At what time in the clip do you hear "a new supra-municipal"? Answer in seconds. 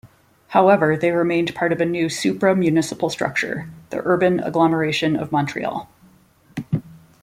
1.79-3.11